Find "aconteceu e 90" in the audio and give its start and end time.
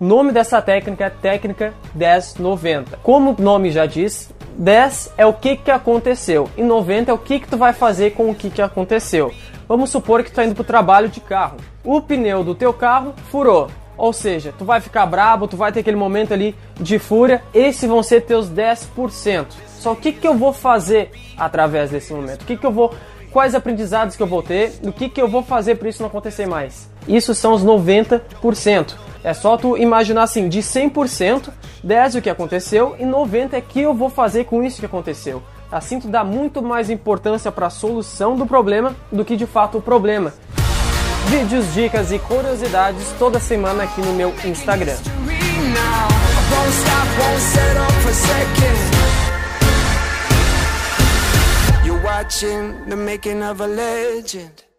5.70-7.10, 32.30-33.56